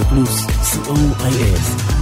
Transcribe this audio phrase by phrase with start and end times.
[0.00, 0.46] Radio Plus
[0.86, 1.99] COIF.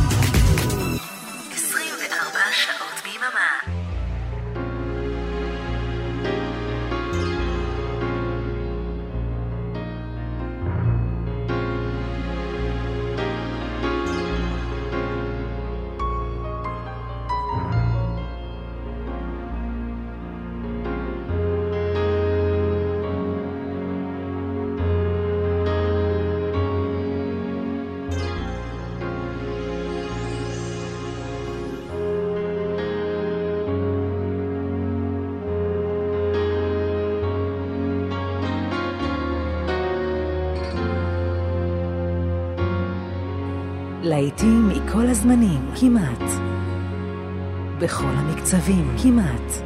[48.69, 49.63] המקצבים, כמעט.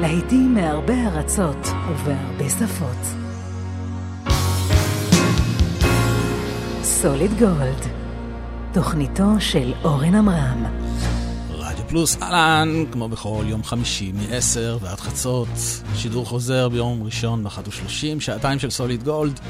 [0.00, 3.06] להיטים מהרבה ארצות ובהרבה שפות.
[6.82, 7.86] סוליד גולד,
[8.72, 10.64] תוכניתו של אורן עמרם.
[11.50, 15.48] רדיו פלוס, אהלן, כמו בכל יום חמישי מ-10 ועד חצות,
[15.94, 19.40] שידור חוזר ביום ראשון ב-13:30, שעתיים של סוליד גולד.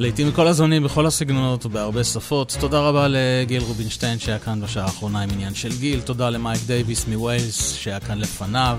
[0.00, 2.56] לעיתים מכל הזמנים, בכל הסגנונות ובהרבה שפות.
[2.60, 6.00] תודה רבה לגיל רובינשטיין שהיה כאן בשעה האחרונה עם עניין של גיל.
[6.00, 8.78] תודה למייק דייוויס מווילס שהיה כאן לפניו.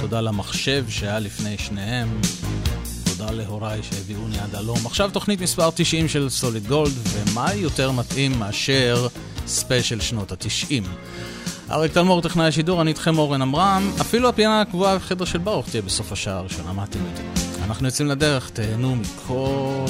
[0.00, 2.20] תודה למחשב שהיה לפני שניהם.
[3.04, 4.86] תודה להוריי שהביאוני עד הלום.
[4.86, 9.06] עכשיו תוכנית מספר 90 של סוליד גולד, ומה יותר מתאים מאשר
[9.46, 10.84] ספיישל שנות ה-90.
[11.70, 13.92] אריק תלמור, טכנאי השידור, אני איתכם אורן עמרם.
[14.00, 17.28] אפילו הפינה הקבועה בחדר של ברוך תהיה בסוף השעה הראשונה, מה אתם יודעים?
[17.64, 19.84] אנחנו יוצאים לדרך, תהנו מכל...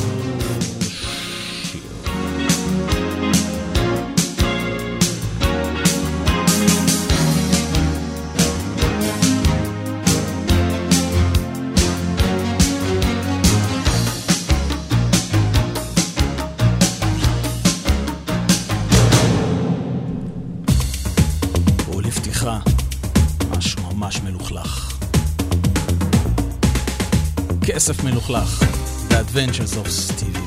[28.27, 30.44] The Adventures of Stevie.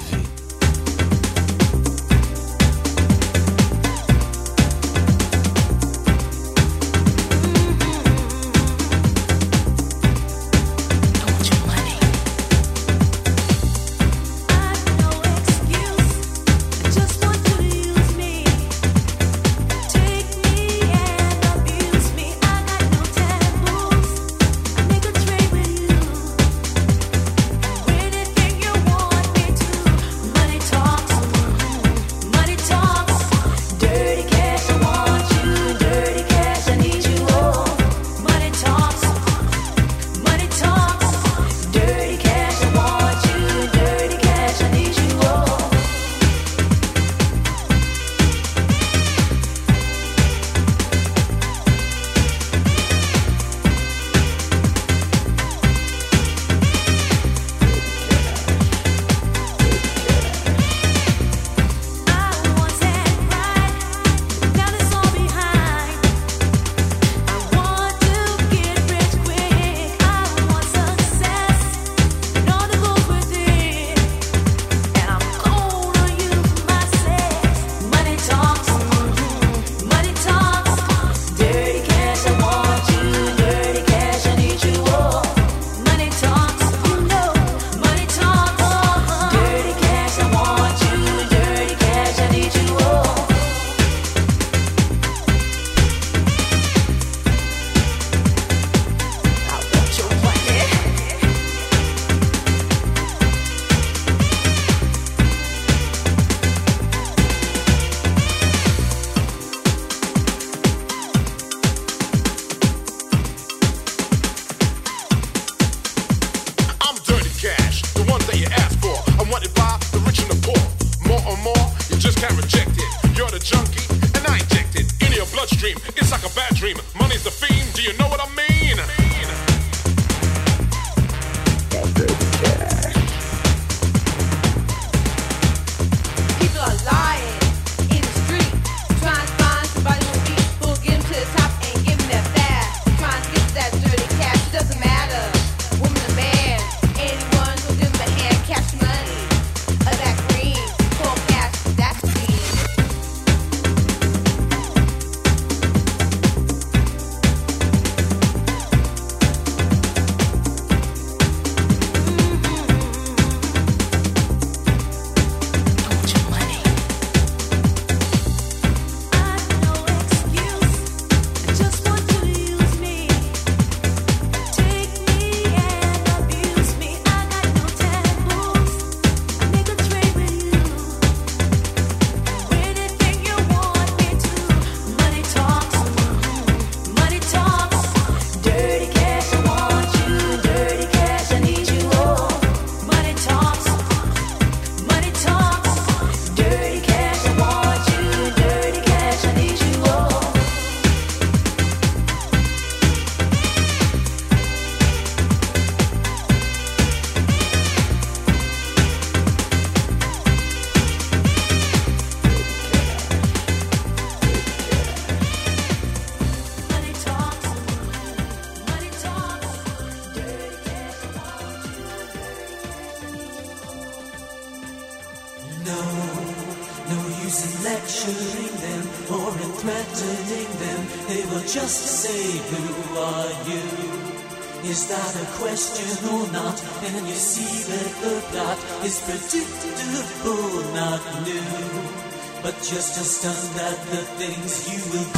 [242.69, 245.16] Just to stun at the things you will do.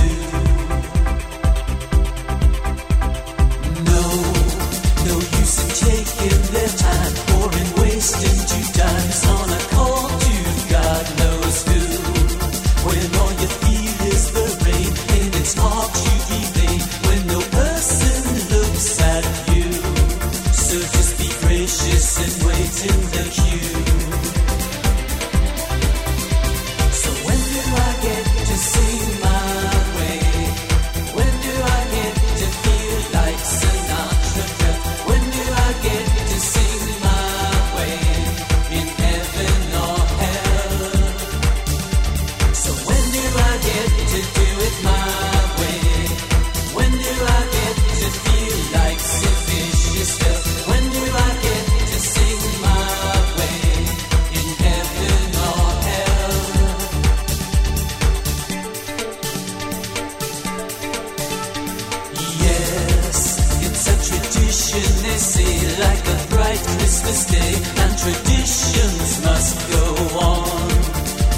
[65.80, 69.86] like a bright Christmas day, and traditions must go
[70.20, 70.70] on.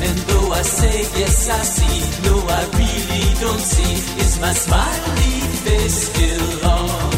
[0.05, 3.93] And though I say yes, I see, no, I really don't see.
[4.23, 7.11] Is my smiley face still on?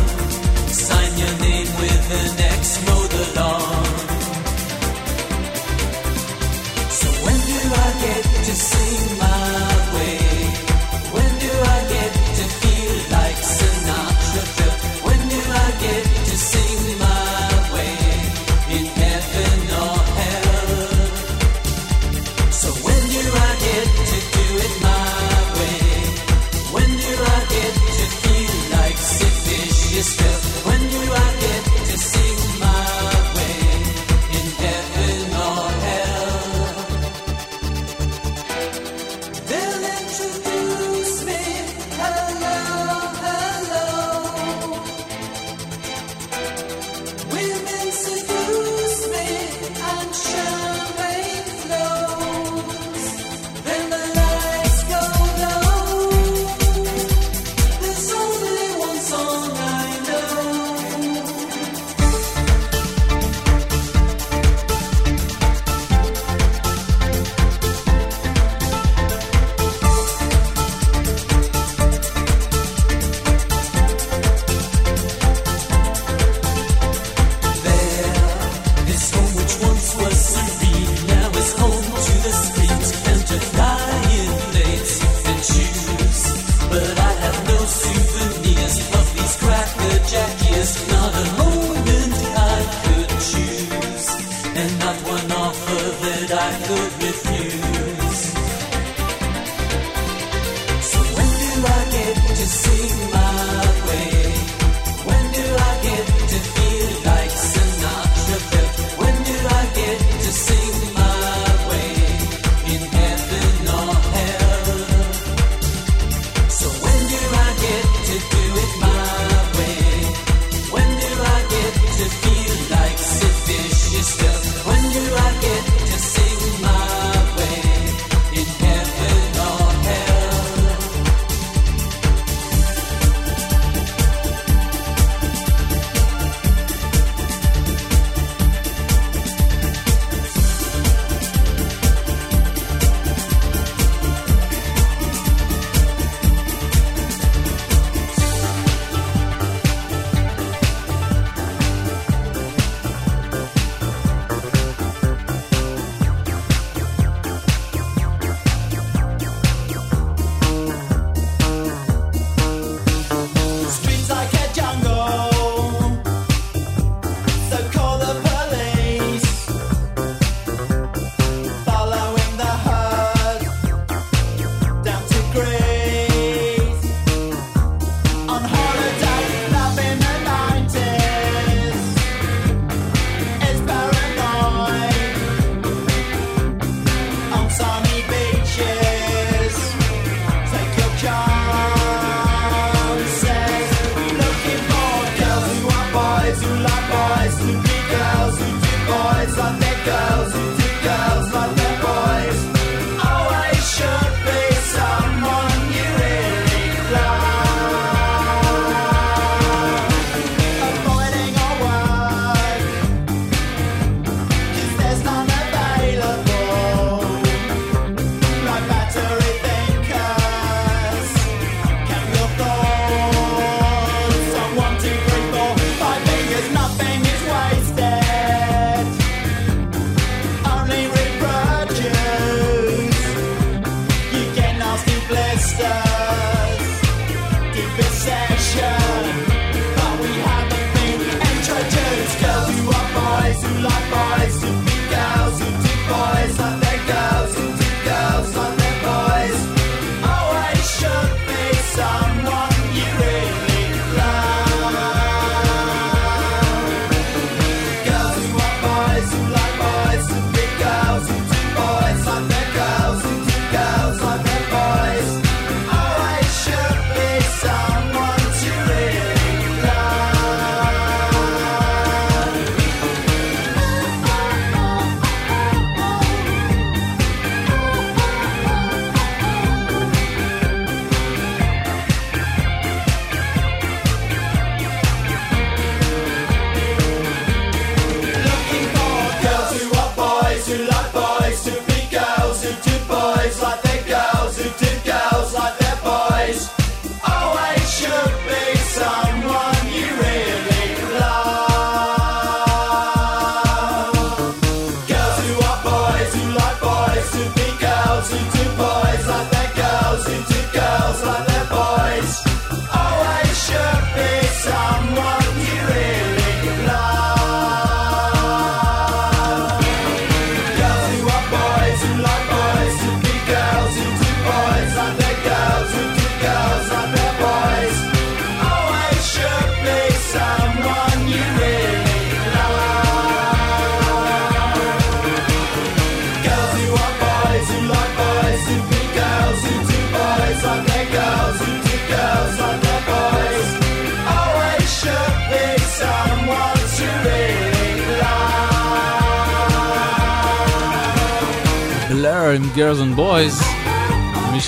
[0.68, 2.43] Sign your name with an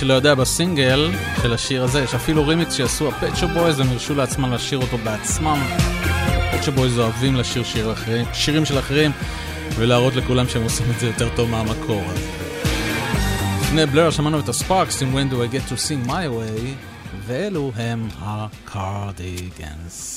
[0.05, 4.53] שלא יודע, בסינגל של השיר הזה יש אפילו רימיקס שעשו הפצ'ו בויז, הם הרשו לעצמם
[4.53, 5.59] לשיר אותו בעצמם.
[6.53, 9.12] הפצ'ו בויז אוהבים לשיר שיר אחרים, שירים של אחרים
[9.75, 12.03] ולהראות לכולם שהם עושים את זה יותר טוב מהמקור.
[13.62, 16.62] לפני בלר שמענו את הספארקס עם When do I get to sing my way
[17.27, 20.14] ואלו הם הקרדיגנס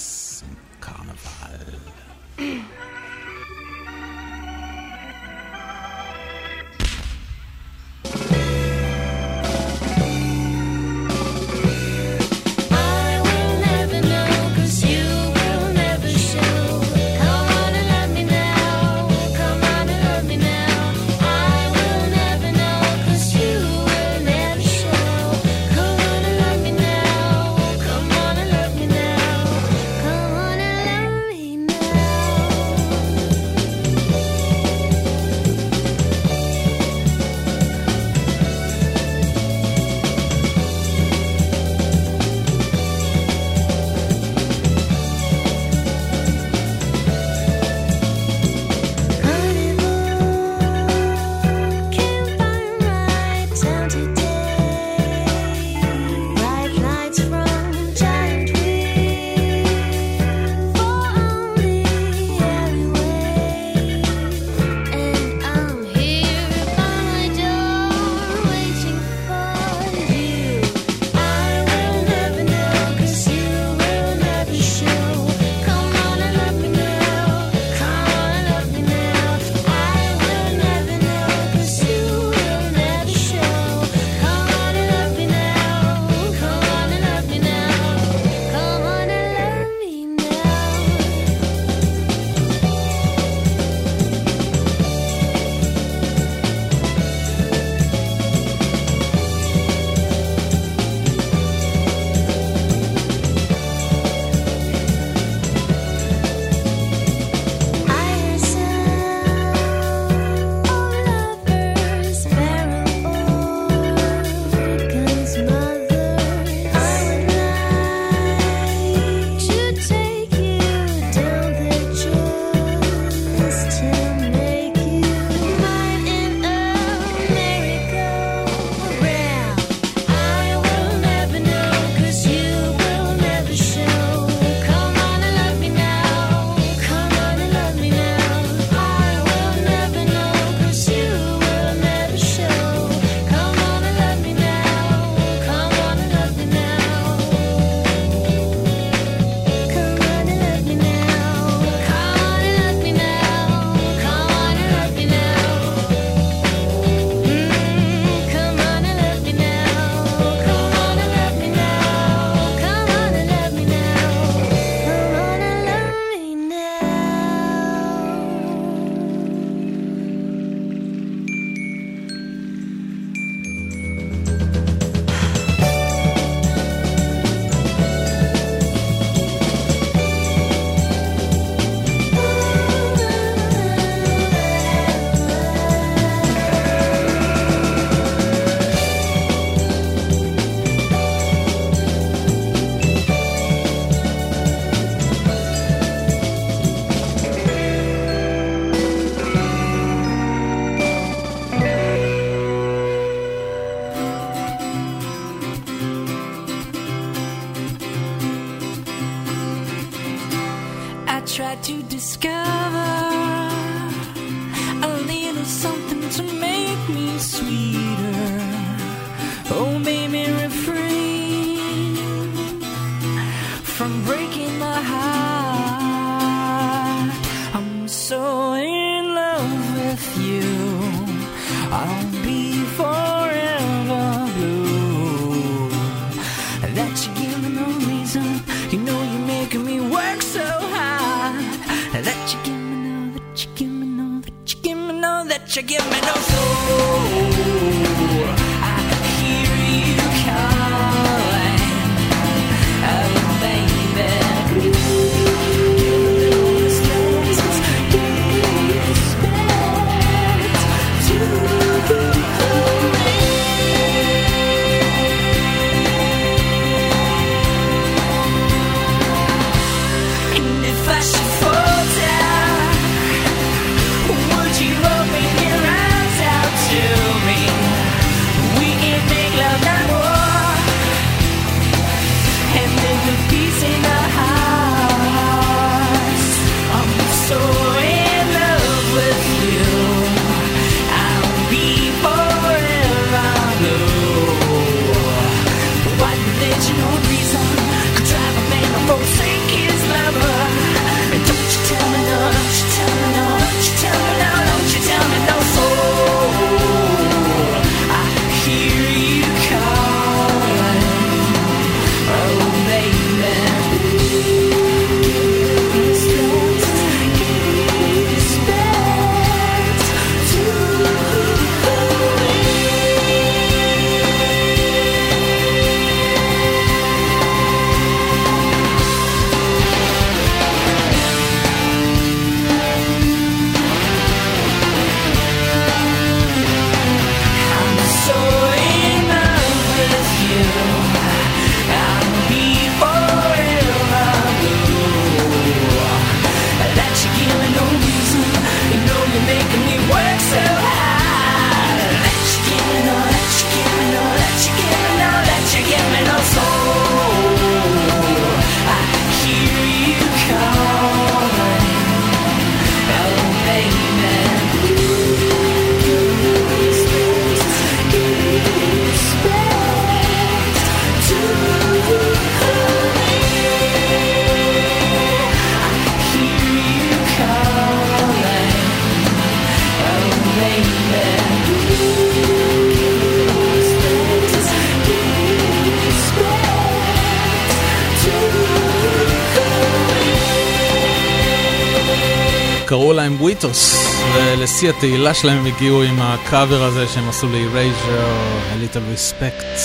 [394.58, 399.58] ולשיא התהילה שלהם הם הגיעו עם הקאבר הזה שהם עשו ל-Erasure, A Little Respect.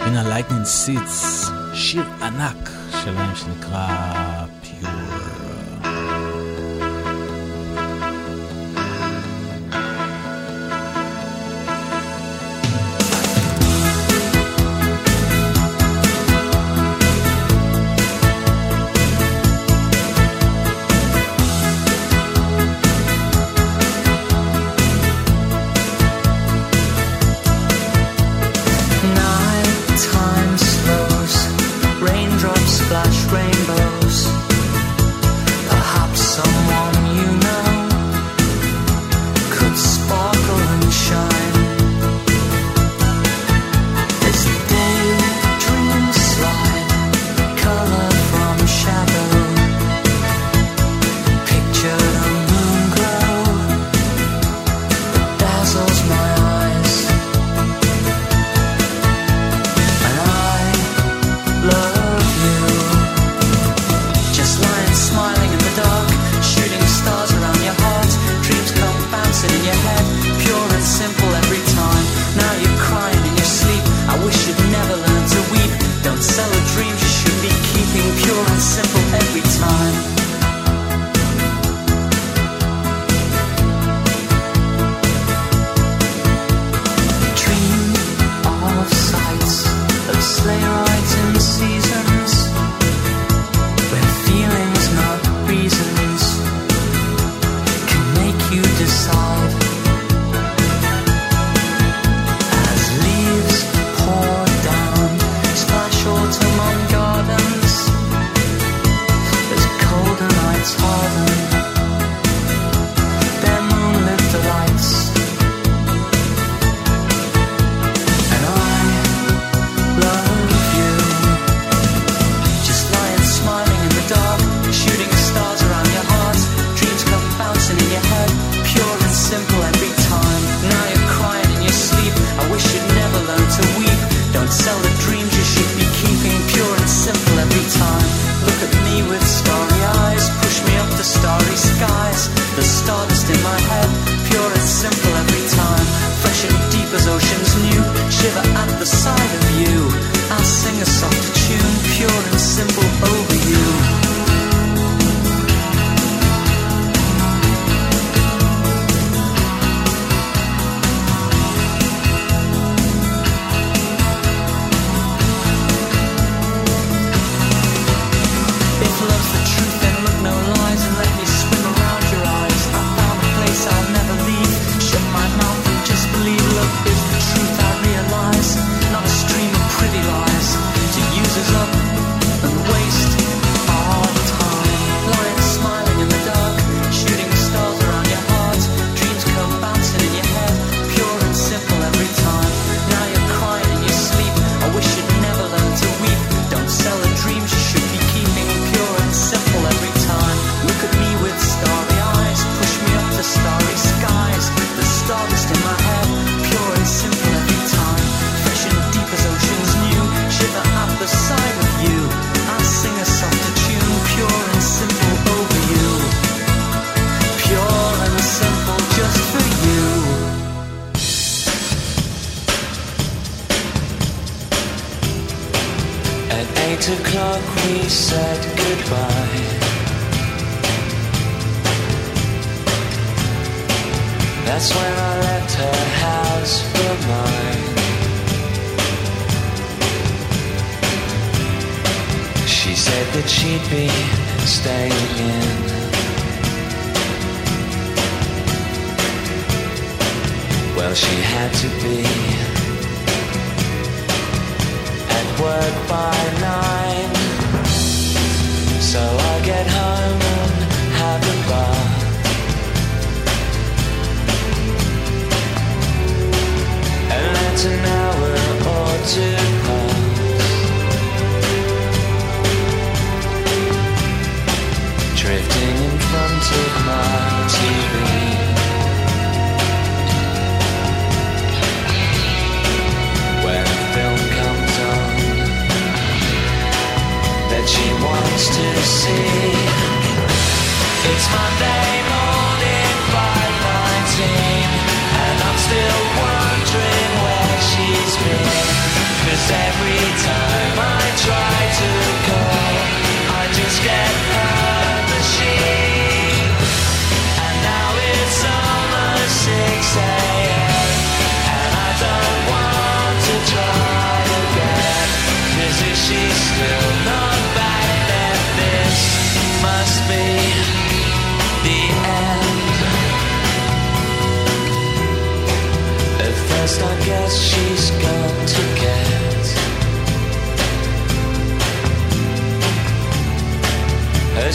[0.00, 2.70] הנה Lightning Seeds, שיר ענק
[3.04, 3.86] שלהם שנקרא
[4.62, 5.13] to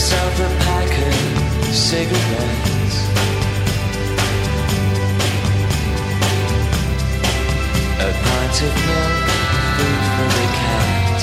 [0.09, 1.13] myself a pack of
[1.71, 2.97] cigarettes.
[7.99, 9.27] A pint of milk,
[9.75, 11.19] food for the cat.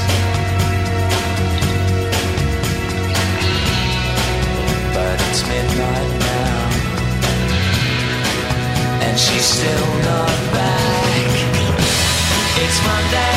[4.94, 6.58] But it's midnight now,
[9.04, 11.32] and she's still not back.
[12.62, 13.35] It's Monday.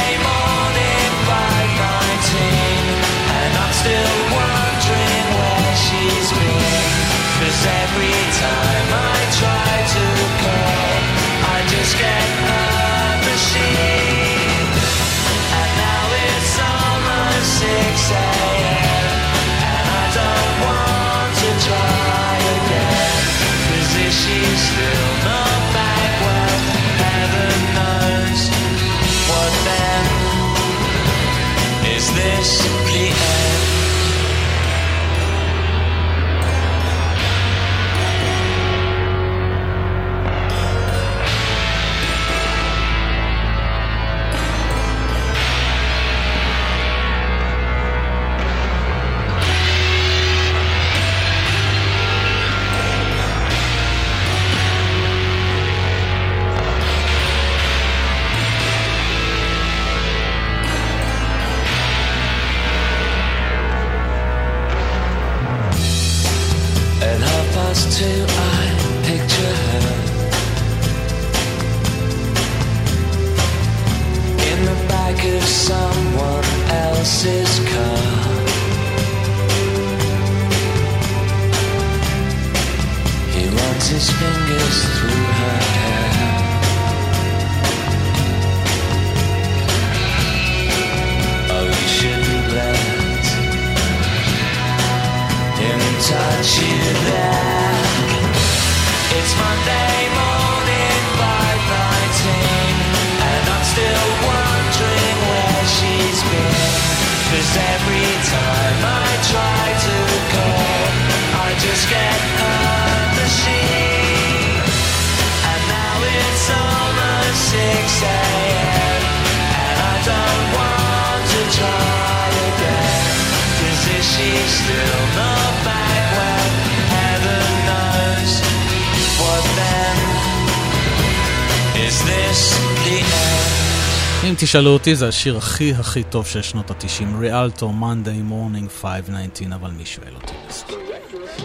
[134.49, 139.71] תשאלו אותי, זה השיר הכי הכי טוב של שנות התשעים, ריאלטו, Monday Morning 519, אבל
[139.71, 140.71] מי שואל אותי בסוף?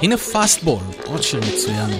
[0.02, 1.90] הנה פאסטבול, עוד שיר מצוין.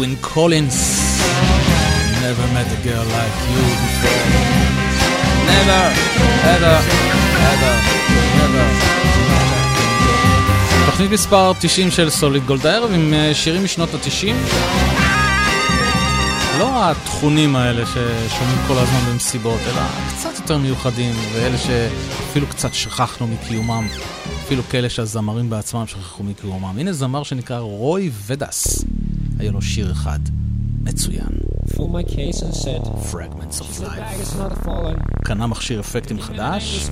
[0.00, 1.00] Edwin קולינס.
[2.22, 4.24] Never met a girl like you before.
[5.50, 5.82] Never,
[6.54, 6.76] ever,
[7.52, 7.74] ever,
[8.38, 8.64] never.
[10.86, 14.34] תוכנית מספר 90 של סוליד גולדהרב עם אה, שירים משנות ה-90.
[16.58, 23.26] לא התכונים האלה ששומעים כל הזמן במסיבות, אלא קצת יותר מיוחדים, ואלה שאפילו קצת שכחנו
[23.26, 23.86] מקיומם.
[24.44, 26.78] אפילו כאלה שהזמרים בעצמם שכחו מקיומם.
[26.78, 28.79] הנה זמר שנקרא רוי ודס.
[29.40, 30.18] היה לו שיר אחד,
[30.82, 31.38] מצוין.
[33.12, 34.34] Fragments of Life.
[35.24, 36.90] קנה מכשיר אפקטים חדש,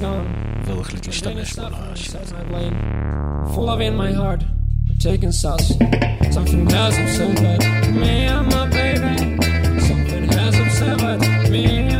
[0.64, 2.11] והוא החליט להשתמש בו לרעש
[5.09, 5.68] Taking sauce,
[6.36, 7.40] something has upset
[8.03, 9.14] me and my baby.
[9.88, 11.20] Something has upset
[11.53, 11.97] me.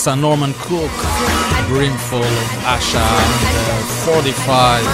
[0.00, 0.90] Tessa, Norman Cook,
[1.68, 2.24] Brimful,
[2.64, 4.86] Asha, and uh, 45.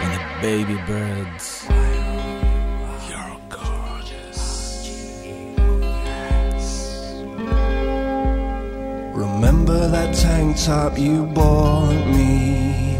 [0.00, 1.66] And the baby birds.
[9.12, 12.94] Remember that tank top you bought me?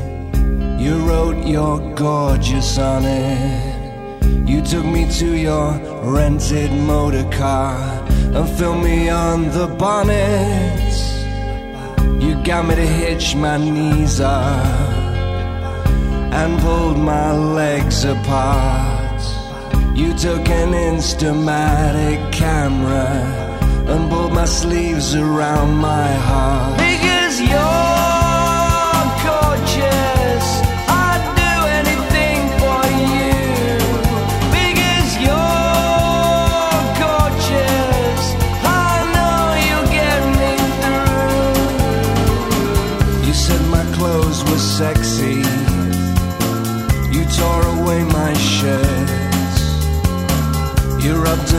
[0.85, 4.49] You wrote your gorgeous on it.
[4.49, 8.00] You took me to your rented motor car
[8.35, 10.93] and fill me on the bonnet.
[12.23, 14.91] You got me to hitch my knees up
[16.33, 19.21] and pulled my legs apart.
[19.97, 23.09] You took an instamatic camera
[23.89, 26.79] and pulled my sleeves around my heart.
[26.79, 27.70] Because you're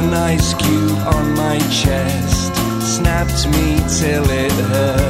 [0.04, 5.01] an ice cube on my chest, snapped me till it hurt.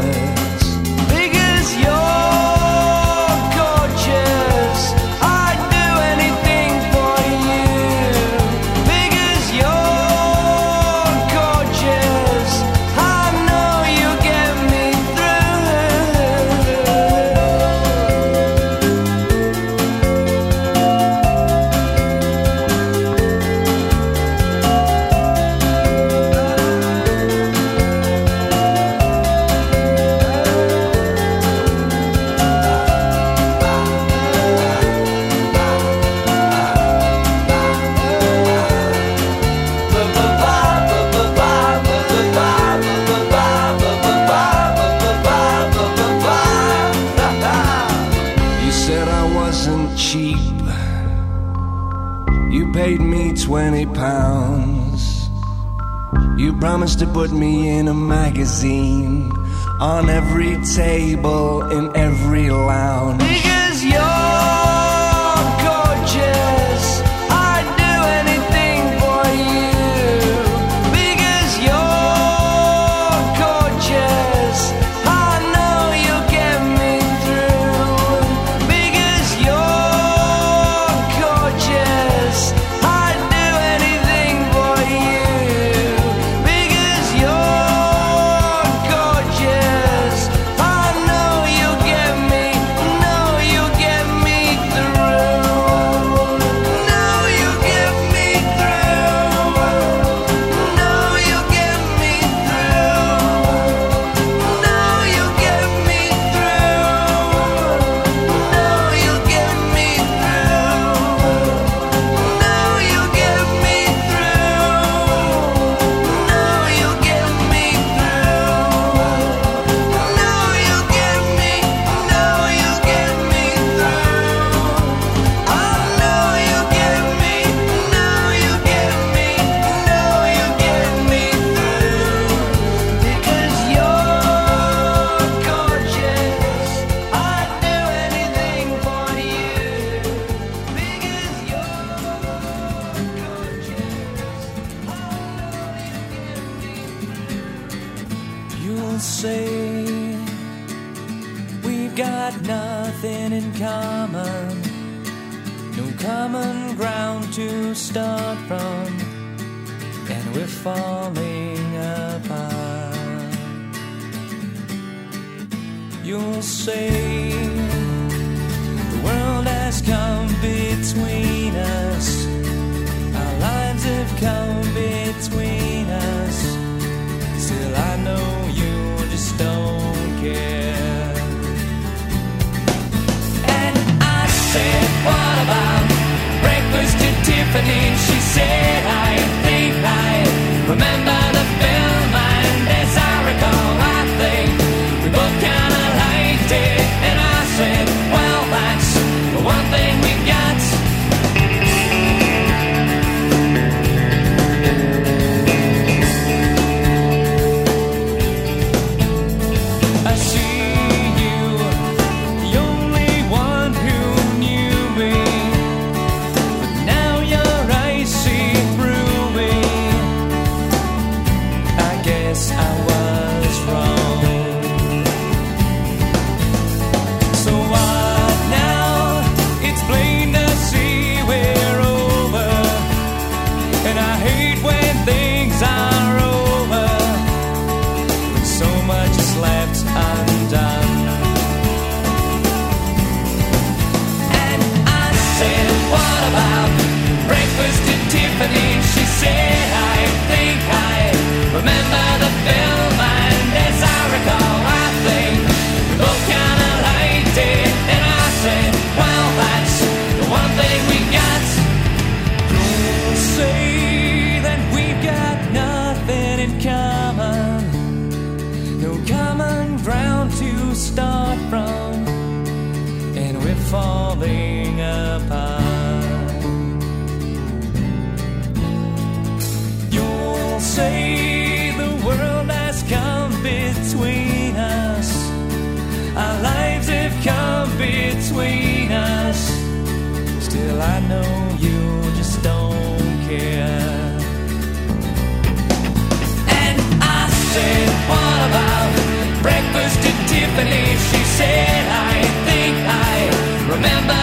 [300.63, 304.20] believe she said, I think I remember.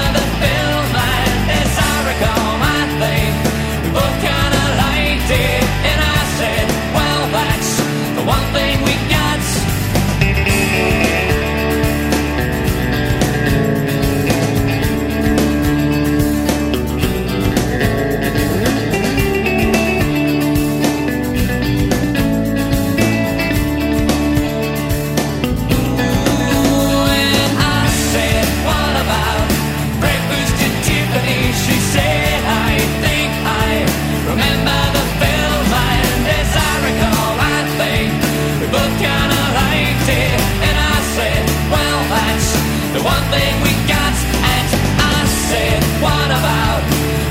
[43.33, 44.15] thing we got.
[44.55, 44.69] And
[45.17, 46.81] I said, What about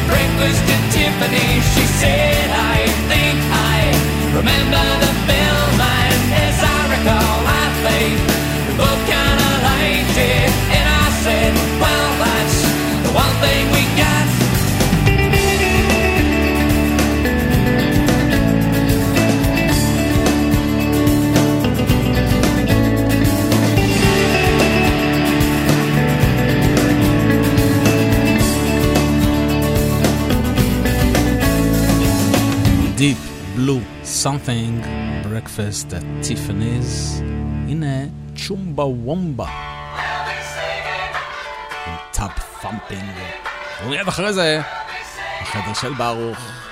[0.10, 1.50] breakfast at Tiffany?
[1.74, 2.78] She said, I
[3.10, 3.80] think I
[4.38, 5.07] remember
[34.24, 34.82] Something,
[35.24, 37.22] Breakfast at Tiffany's,
[37.68, 38.06] הנה
[38.36, 39.48] צ'ומבה וומבה.
[41.88, 43.12] עם טאפ פאמפינג.
[43.86, 44.62] ומיד אחרי זה,
[45.42, 46.67] החדר של ברוך.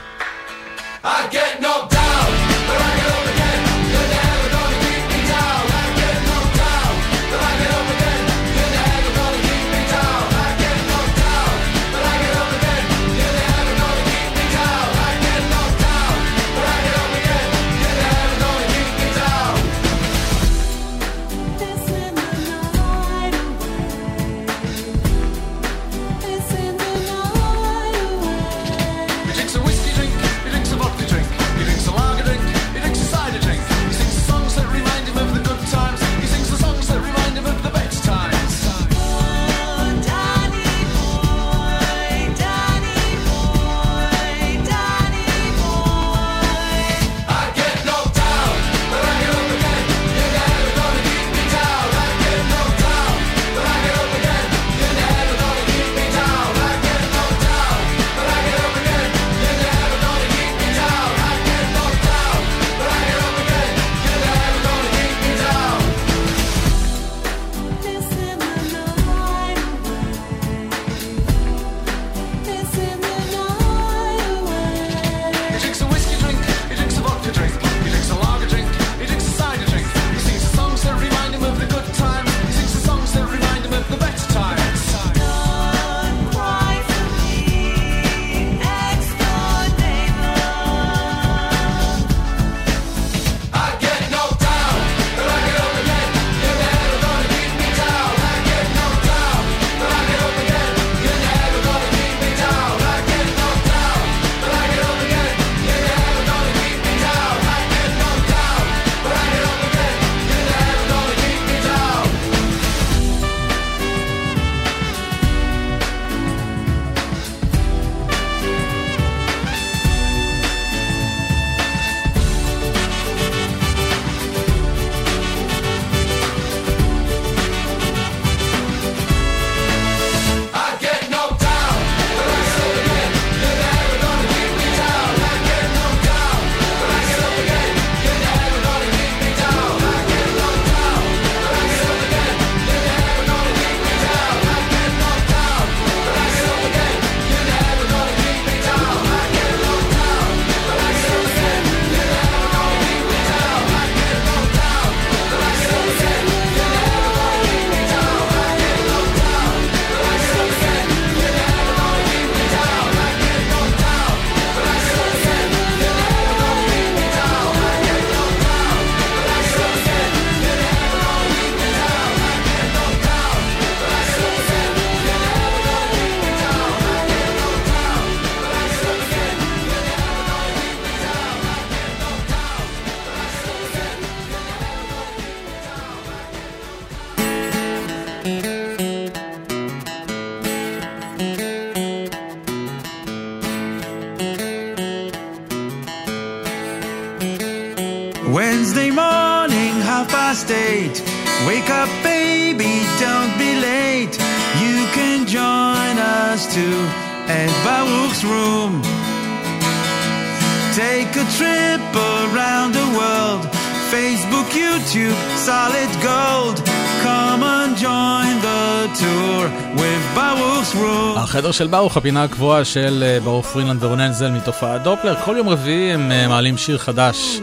[221.36, 225.15] החדר של ברוך, הפינה הקבועה של אה, ברוך פרינלנד ורונן זל מתופעת דופלר.
[225.25, 227.39] כל יום רביעי הם אה, מעלים שיר חדש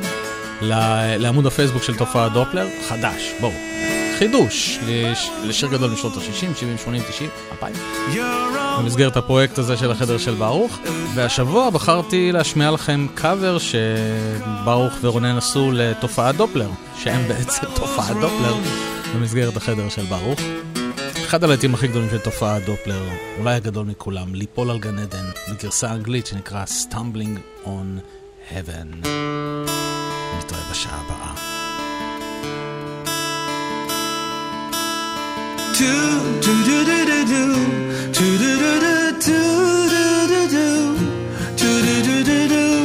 [1.18, 2.66] לעמוד הפייסבוק של תופעת דופלר.
[2.88, 3.52] חדש, בואו.
[4.18, 7.74] חידוש לש- לשיר גדול משנות ה-60, 70, 80, 90, 2000.
[8.14, 10.78] You're all במסגרת הפרויקט הזה של החדר של ברוך.
[11.14, 16.68] והשבוע בחרתי להשמיע לכם קאבר שברוך ורונן עשו לתופעת דופלר,
[17.02, 18.54] שהם בעצם תופעת דופלר
[19.14, 20.40] במסגרת החדר של ברוך.
[21.32, 23.08] אחד הלהיטים הכי גדולים של תופעת דופלר,
[23.38, 28.00] אולי הגדול מכולם, ליפול על גן עדן, בגרסה אנגלית שנקרא Stumbling on
[28.50, 29.08] Heaven.
[30.38, 31.34] נתראה בשעה הבאה.
[35.78, 35.94] do
[36.44, 37.44] do do do do
[38.18, 38.82] do do do
[39.22, 39.42] do
[41.60, 41.74] do
[42.06, 42.81] do do do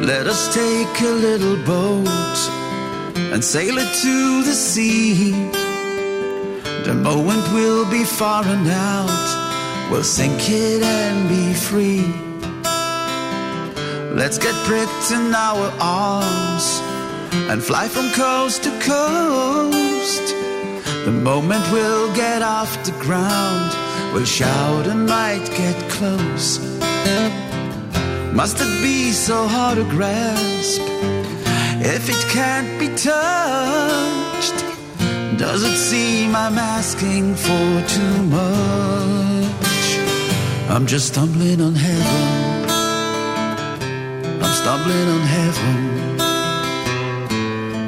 [0.00, 2.38] Let us take a little boat
[3.32, 5.32] and sail it to the sea.
[6.84, 9.90] The moment will be far and out.
[9.90, 12.06] We'll sink it and be free.
[14.14, 16.80] Let's get pricked in our arms
[17.50, 20.34] and fly from coast to coast.
[21.04, 23.74] The moment we'll get off the ground,
[24.14, 26.58] we'll shout and might get close.
[28.34, 30.80] Must it be so hard to grasp
[31.80, 34.58] if it can't be touched?
[35.38, 39.98] Does it seem I'm asking for too much?
[40.68, 42.70] I'm just stumbling on heaven.
[44.42, 46.20] I'm stumbling on heaven.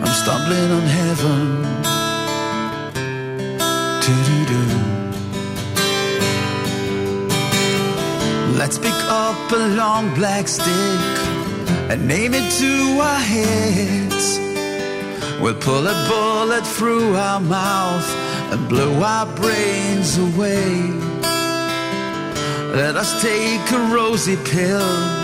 [0.02, 1.70] I'm stumbling on heaven.
[4.02, 4.99] Doo-doo-doo.
[8.60, 11.00] Let's pick up a long black stick
[11.90, 14.38] and name it to our heads.
[15.40, 18.08] We'll pull a bullet through our mouth
[18.52, 20.72] and blow our brains away.
[22.76, 25.20] Let us take a rosy pill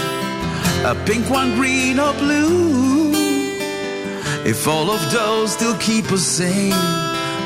[0.87, 3.13] a pink one, green or blue.
[4.47, 6.73] If all of those still keep us sane,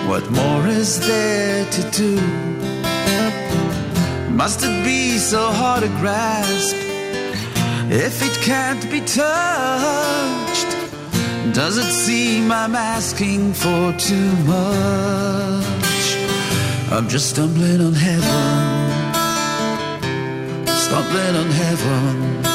[0.09, 2.60] what more is there to do?
[4.41, 6.75] Must it be so hard to grasp
[7.91, 10.71] if it can't be touched?
[11.55, 16.07] Does it seem I'm asking for too much?
[16.91, 19.03] I'm just stumbling on heaven,
[20.87, 22.47] stumbling on heaven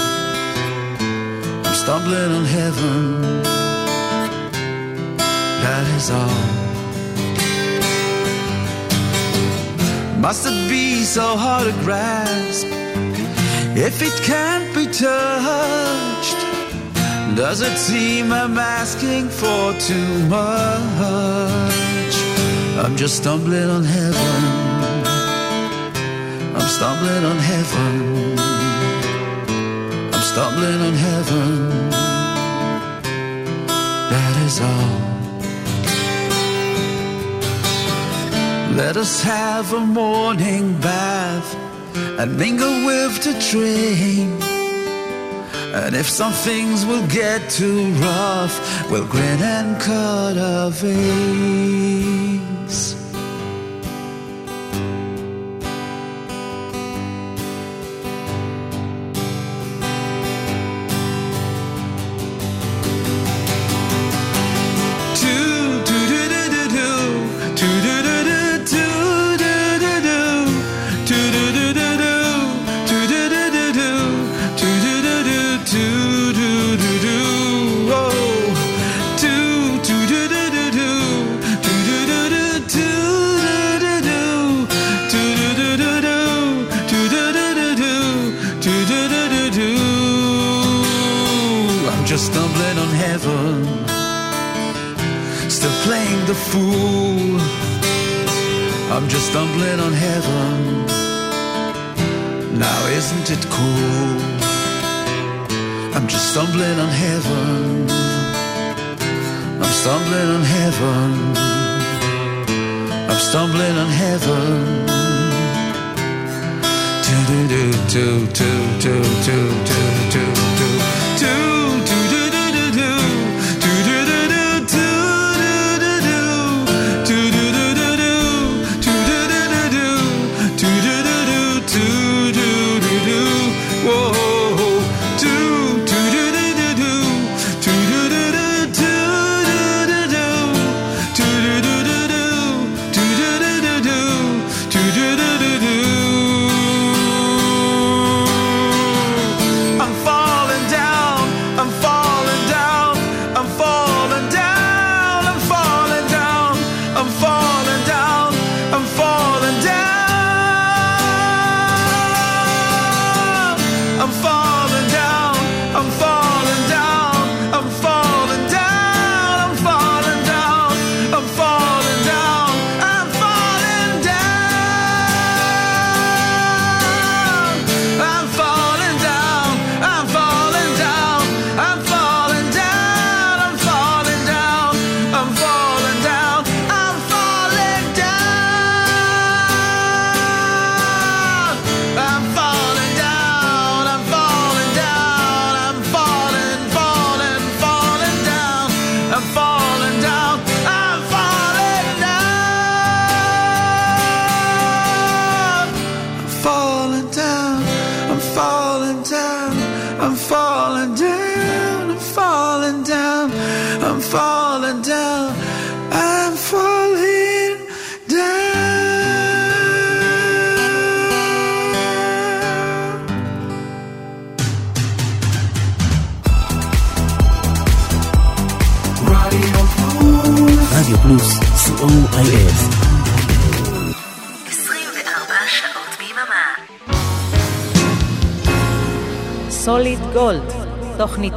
[1.67, 3.43] I'm stumbling on heaven.
[5.63, 6.64] That is all.
[10.25, 12.65] Must it be so hard to grasp
[13.77, 16.39] if it can't be touched?
[17.37, 22.15] Does it seem I'm asking for too much?
[22.83, 24.65] I'm just stumbling on heaven.
[26.55, 28.39] I'm stumbling on heaven
[30.11, 31.89] I'm stumbling on heaven.
[34.09, 35.14] That is all.
[38.75, 41.55] Let us have a morning bath
[42.19, 44.33] and mingle with the train.
[45.73, 52.14] And if some things will get too rough, we'll grin and cut our veins.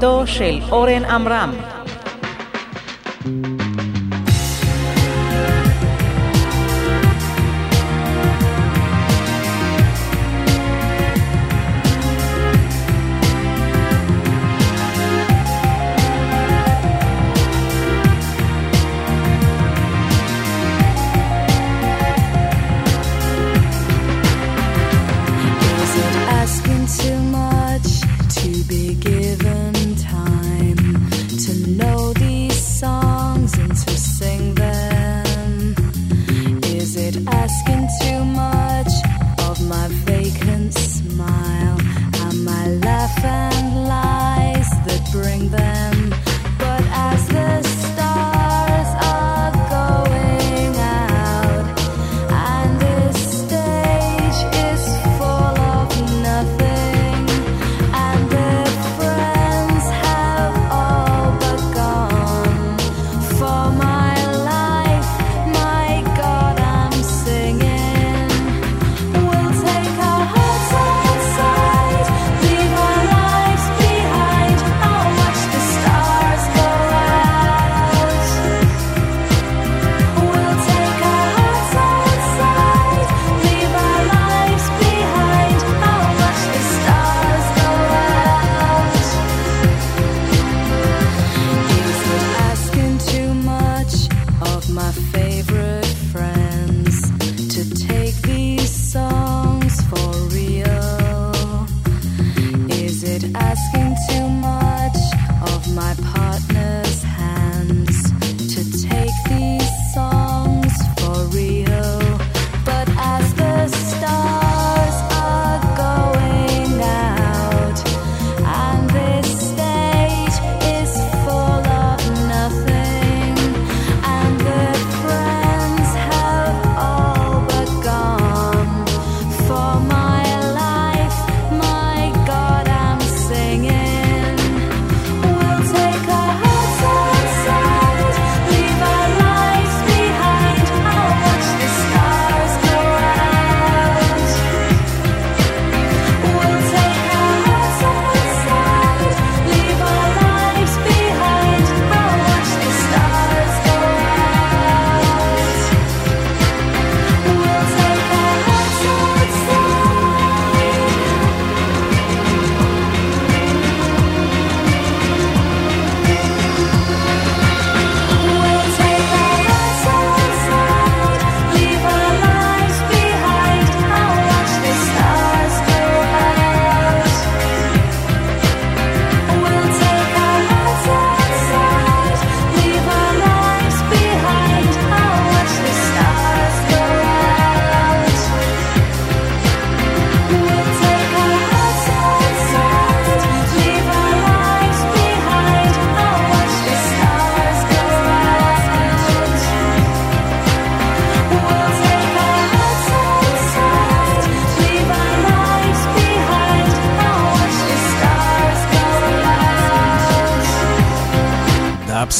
[0.00, 1.67] תוכניתו של אורן עמרם.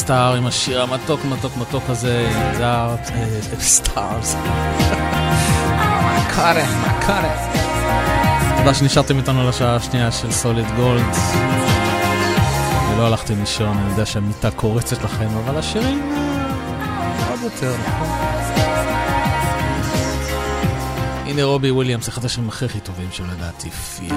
[0.09, 4.35] אפסטאר עם השיר המתוק מתוק מתוק הזה, זה האפסטארס.
[4.35, 6.53] מה קורה?
[6.53, 8.57] מה קורה?
[8.57, 11.15] תודה שנשארתם איתנו לשעה השנייה של סוליד גולד.
[12.93, 18.07] ולא הלכתם לישון, אני יודע שהמיטה קורצת לכם, אבל השירים אה, עוד יותר, נכון?
[21.25, 24.13] הנה רובי וויליאמס, אחד השירים הכי הכי טובים שלו לדעתי, פיר.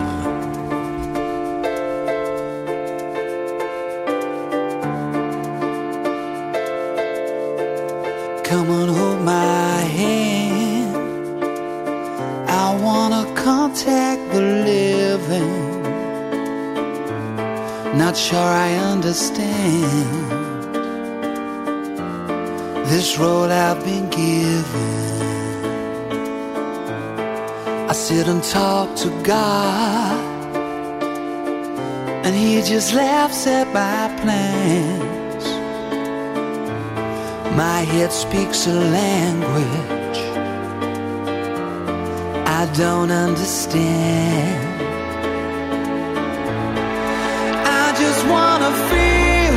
[18.28, 20.30] Sure I understand
[22.86, 25.22] this role I've been given.
[27.90, 30.20] I sit and talk to God,
[32.24, 35.46] and He just laughs at my plans.
[37.56, 40.20] My head speaks a language
[42.60, 44.71] I don't understand.
[48.90, 49.54] Feel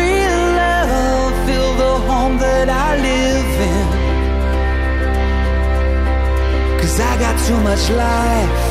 [0.00, 3.86] real love, feel the home that I live in.
[6.80, 8.62] Cause I got too much life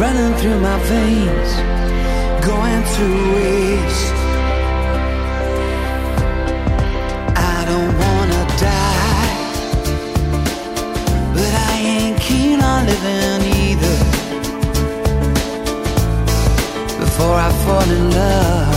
[0.00, 1.50] running through my veins,
[2.50, 4.14] going to waste.
[7.54, 9.34] I don't wanna die,
[11.36, 13.98] but I ain't keen on living either.
[17.04, 18.73] Before I fall in love,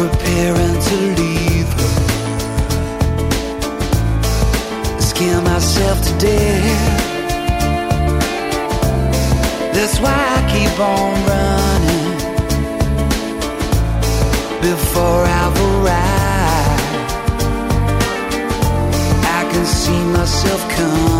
[0.00, 1.92] preparing to leave her.
[4.98, 7.00] Scare myself to death.
[9.74, 12.10] That's why I keep on running
[14.68, 16.82] before I've arrived.
[19.38, 21.19] I can see myself coming.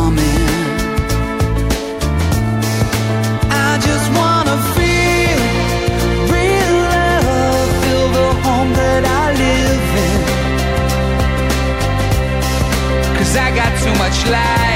[14.11, 14.70] Much life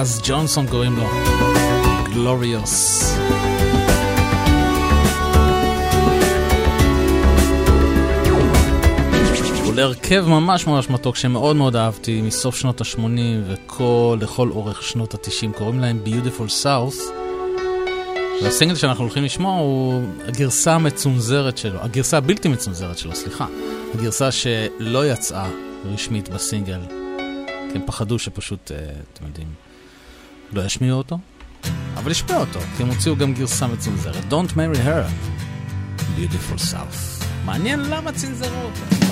[0.00, 1.04] אנדריאס ג'ונסון קוראים לו.
[2.04, 3.02] גלוריוס.
[9.74, 12.98] להרכב ממש ממש מתוק שמאוד מאוד אהבתי מסוף שנות ה-80
[13.48, 17.00] וכל, לכל אורך שנות ה-90 קוראים להם Beautiful South
[18.42, 23.46] והסינגל שאנחנו הולכים לשמוע הוא הגרסה המצונזרת שלו, הגרסה הבלתי מצונזרת שלו, סליחה
[23.94, 25.48] הגרסה שלא יצאה
[25.84, 26.80] רשמית בסינגל
[27.72, 28.76] כי הם פחדו שפשוט, אה,
[29.12, 29.69] אתם יודעים,
[30.52, 31.18] לא ישמיעו אותו
[31.96, 34.24] אבל ישמיעו אותו, כי הם הוציאו גם גרסה מצונזרת.
[34.30, 35.06] Don't marry her,
[35.98, 37.24] Beautiful South.
[37.44, 39.09] מעניין למה צנזרו אותו,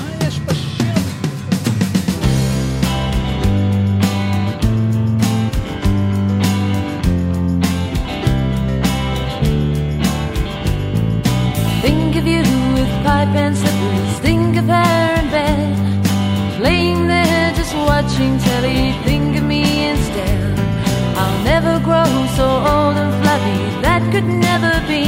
[24.11, 25.05] could never be.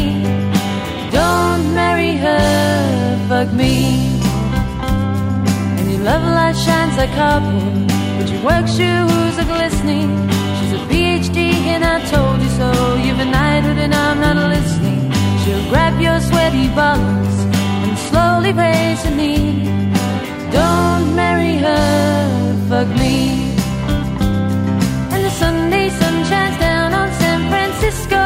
[1.10, 3.74] Don't marry her, fuck me.
[5.78, 7.60] And your love light shines like copper,
[8.16, 10.10] but your work shoes are glistening.
[10.56, 11.38] She's a PhD,
[11.74, 12.68] and I told you so.
[13.04, 15.00] You've been knighthood, and I'm not listening.
[15.42, 17.36] She'll grab your sweaty bottoms
[17.84, 19.64] and slowly raise her knee.
[20.52, 23.16] Don't marry her, fuck me.
[25.12, 28.19] And the Sunday sun shines down on San Francisco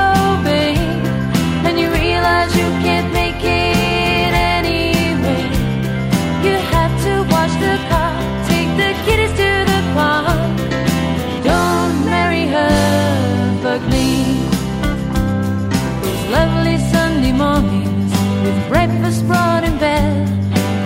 [18.69, 20.29] breakfast brought in bed.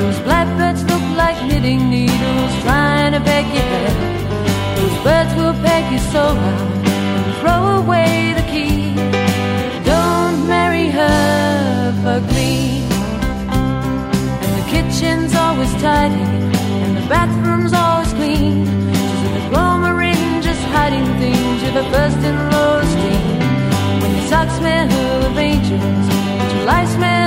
[0.01, 3.97] Those blackbirds look like knitting needles trying to beg your head.
[4.77, 8.95] Those birds will peg you so loud and throw away the key.
[9.85, 12.83] Don't marry her, fuck me.
[14.45, 16.27] And the kitchen's always tidy
[16.85, 18.65] and the bathroom's always clean.
[18.95, 21.63] She's a diploma in just hiding things.
[21.63, 23.39] You're the first in low esteem.
[24.01, 26.05] When your socks smell of angels,
[26.55, 27.18] your life smells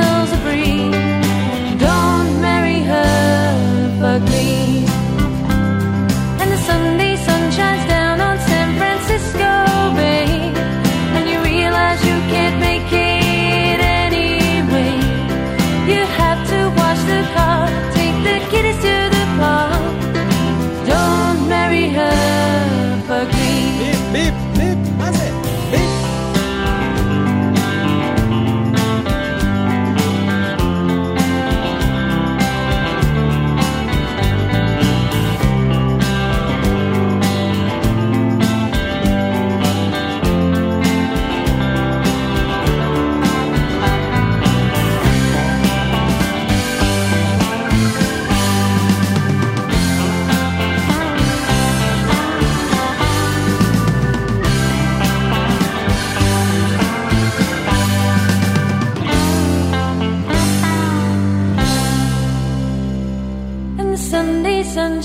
[4.13, 4.27] And
[6.51, 10.25] the Sunday sun shines down on San Francisco Bay,
[11.15, 14.95] and you realize you can't make it anyway.
[15.87, 19.10] You have to wash the car, take the kiddies to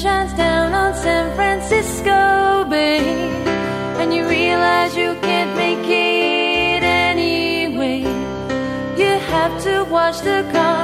[0.07, 2.19] shines down on San Francisco
[2.73, 3.01] Bay.
[4.01, 8.01] And you realize you can't make it anyway.
[9.01, 10.76] You have to wash the car,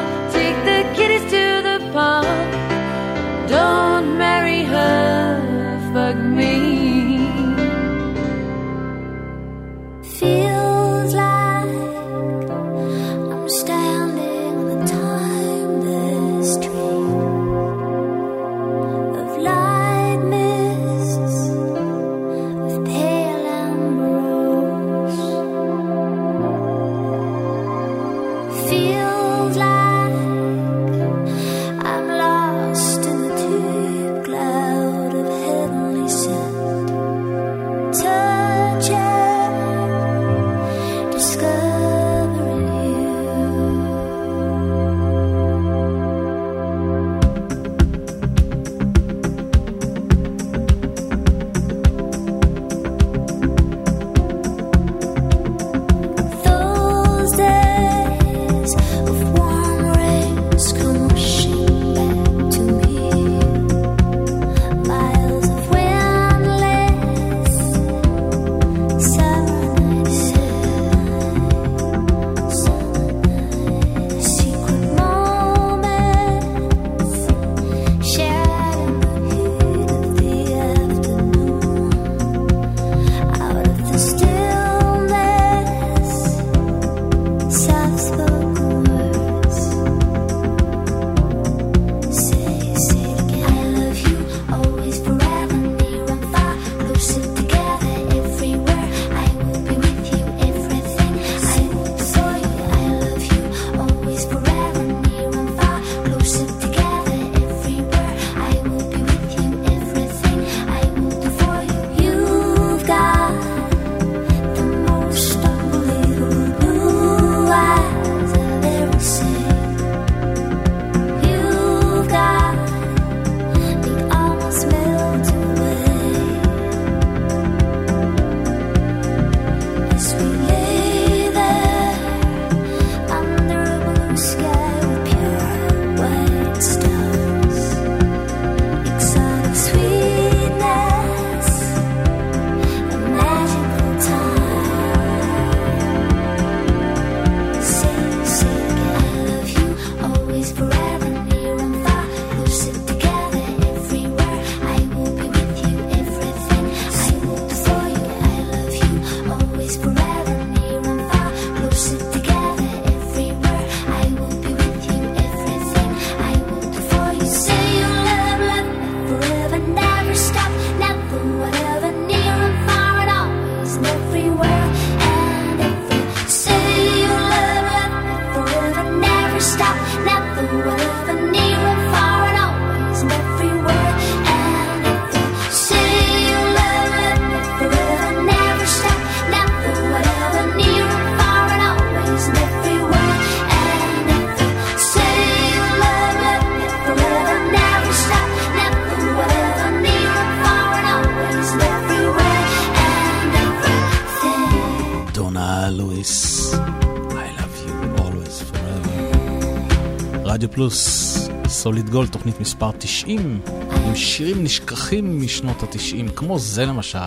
[211.62, 213.40] סוליד גולד, תוכנית מספר 90,
[213.86, 216.98] עם שירים נשכחים משנות ה-90, כמו זה למשל,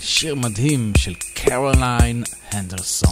[0.00, 3.11] שיר מדהים של קרוליין הנדרסון.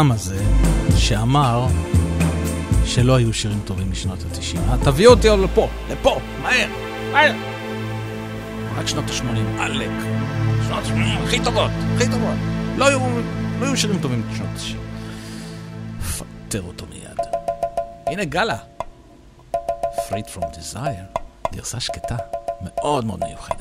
[0.00, 0.44] העם הזה,
[0.96, 1.66] שאמר
[2.84, 4.62] שלא היו שירים טובים משנות התשעים.
[4.68, 6.68] אה, תביא אותי עוד לפה, לפה, מהר,
[7.12, 7.32] מהר.
[8.76, 9.90] רק שנות ה-80, עלק.
[10.66, 12.34] שנות ה-80 הכי טובות, הכי טובות.
[12.76, 12.98] לא היו,
[13.60, 16.08] לא היו שירים טובים בשנות ה-90.
[16.48, 17.18] פטר אותו מיד.
[18.06, 18.56] הנה גאלה.
[20.08, 21.20] Freed from Desire,
[21.52, 22.16] גרסה שקטה,
[22.60, 23.59] מאוד מאוד מיוחדת.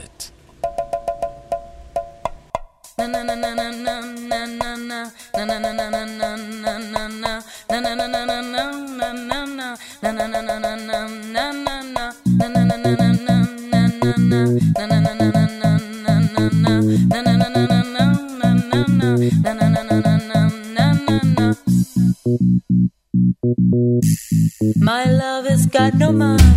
[25.99, 26.48] no more.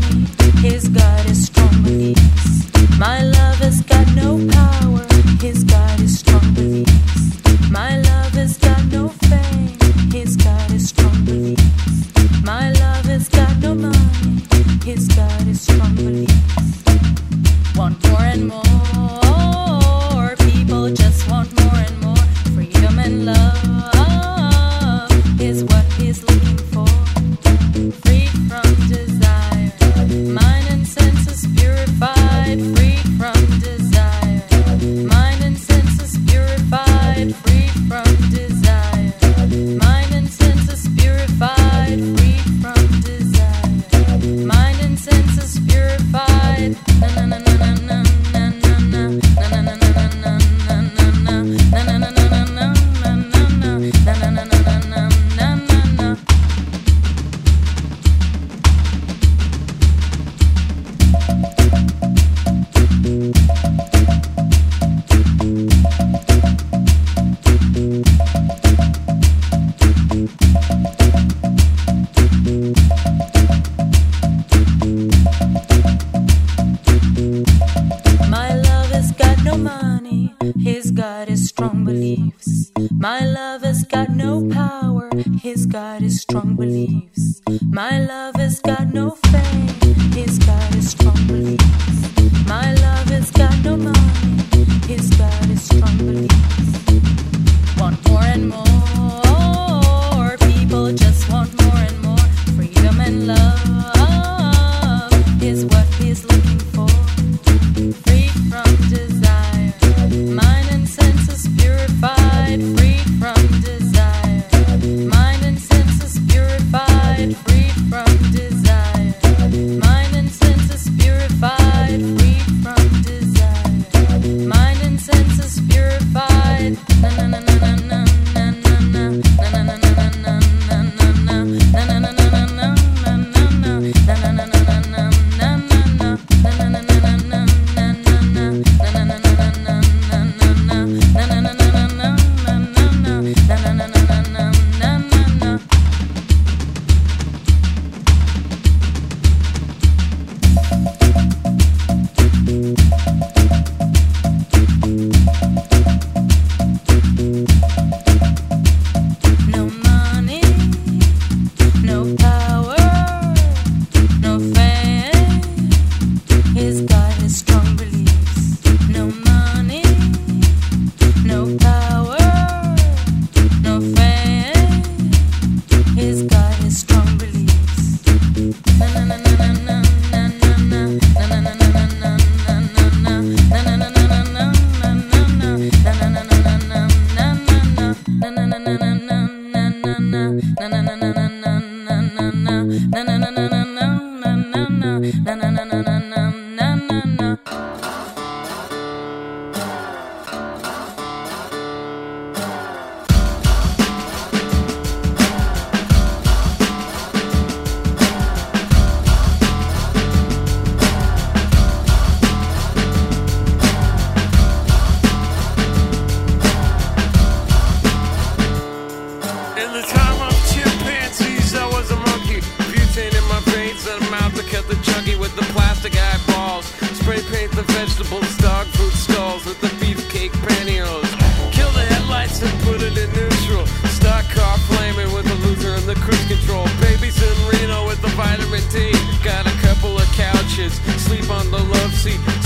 [240.98, 242.41] Sleep on the love seat.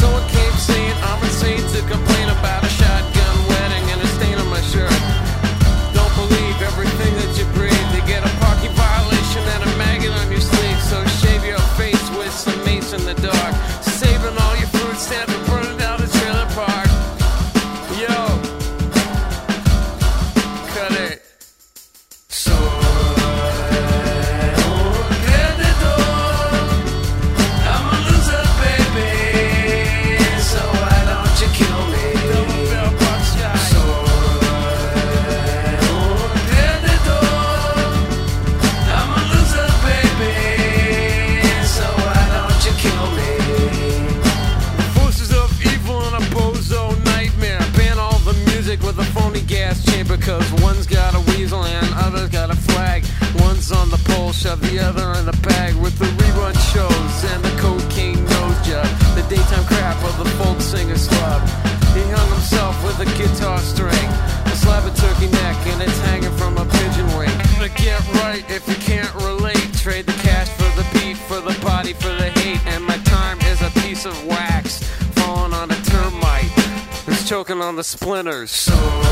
[77.77, 79.06] The splinters.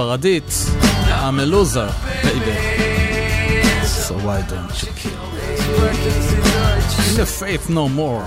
[0.00, 0.52] הספרדית,
[1.08, 1.86] המלוזה,
[2.24, 2.56] בייבי.
[4.08, 5.20] So why don't you kill
[7.10, 8.24] In a faith no more.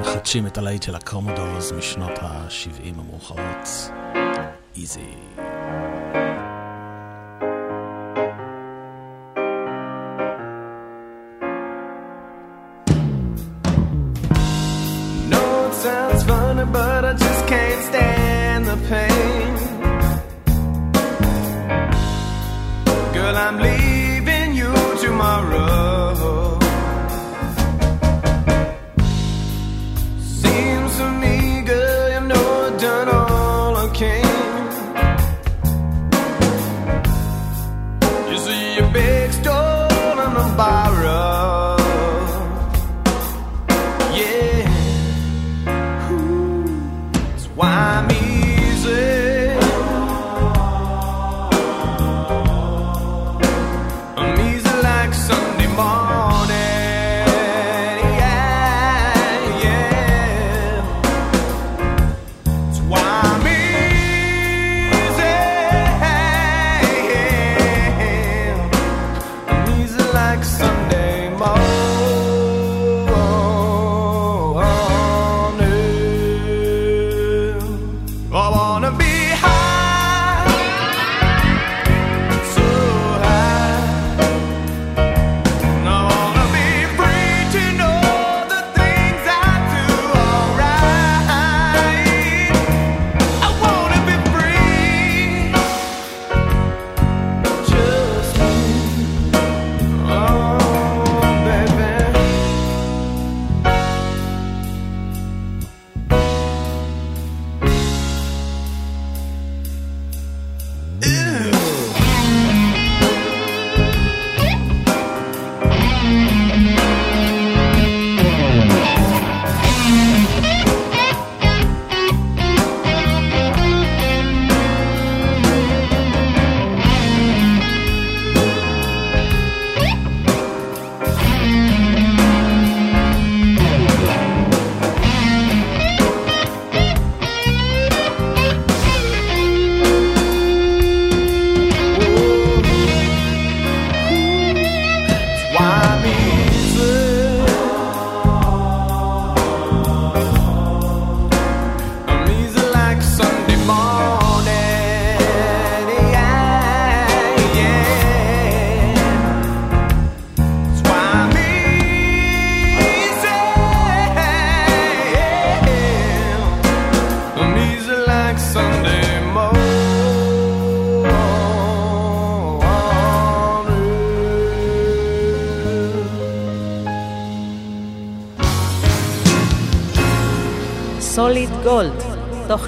[0.00, 3.90] מחדשים את הלהיט של הקומודורס משנות ה-70 המאוחרות.
[4.76, 5.40] Easy.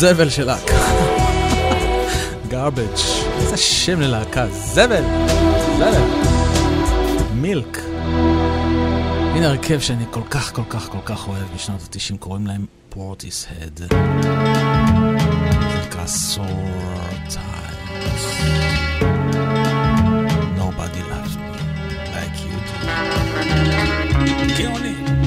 [0.00, 0.78] זבל של להקה.
[2.50, 3.00] garbage.
[3.40, 5.04] איזה שם ללהקה, זבל.
[5.76, 6.02] זבל.
[7.34, 7.78] מילק.
[9.34, 13.46] הנה הרכב שאני כל כך כל כך כל כך אוהב בשנות ה-90, קוראים להם פורטיס
[13.50, 13.76] הד.
[13.78, 13.86] זה
[15.86, 16.46] נקרא סור
[17.32, 18.24] טיימס.
[20.58, 21.60] Nobody loves me
[22.14, 22.86] like you do.
[24.58, 25.19] גאוני.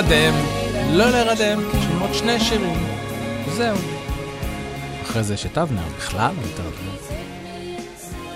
[0.00, 0.34] להירדם,
[0.92, 2.86] לא להירדם, יש לנו עוד שני שירים,
[3.46, 3.76] וזהו.
[5.02, 6.92] אחרי זה שתבנה, בכלל לא התערבנו.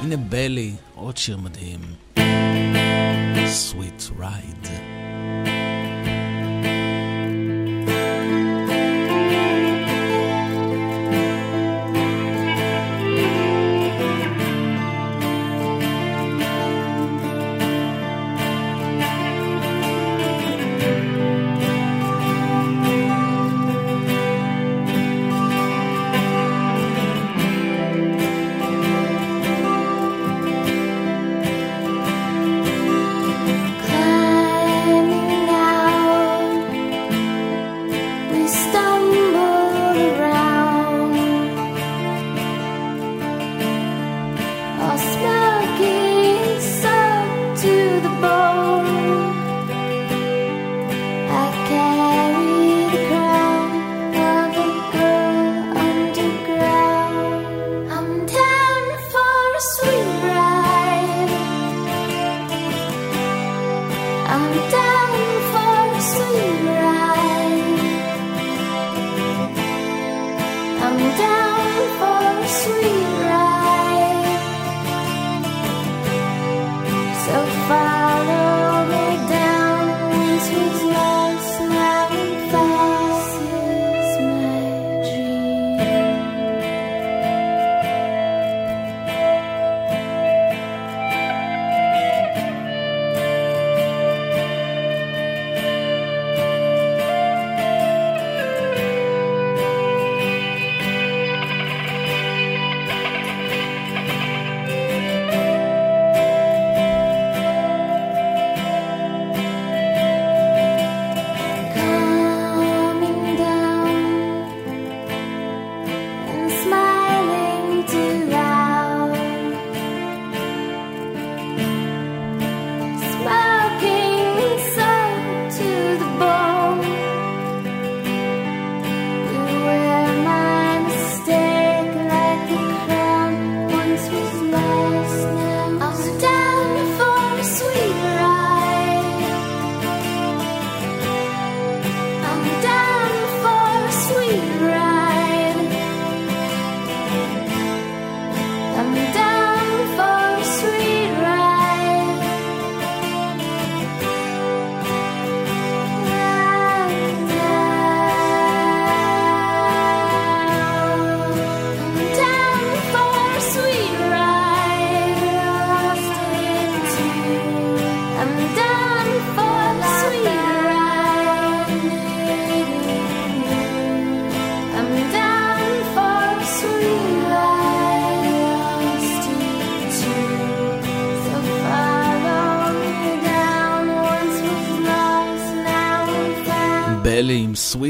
[0.01, 1.70] הנה בלי, עוד שיר מדהים.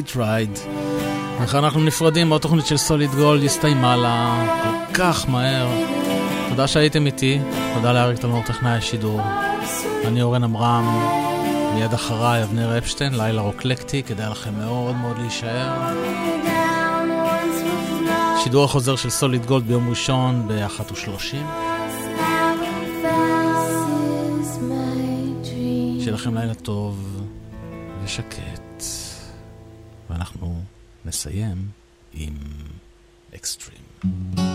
[0.00, 0.68] Sweet Ride.
[1.42, 5.68] איך אנחנו נפרדים, עוד תוכנית של סוליד גולד הסתיימה לה כל כך מהר.
[6.48, 7.38] תודה שהייתם איתי,
[7.74, 9.20] תודה לאריק תלמור טכנאי השידור.
[10.04, 10.84] אני אורן עמרם,
[11.74, 15.96] מיד אחריי אבנר אפשטיין, לילה רוקלקטי, כדאי לכם מאוד מאוד להישאר.
[18.44, 21.36] שידור החוזר של סוליד גולד ביום ראשון ב-13.
[26.00, 27.19] שיהיה לכם לילה טוב.
[31.19, 31.69] נסיים
[32.13, 32.37] עם
[33.35, 33.81] אקסטרים.
[34.03, 34.48] More than one.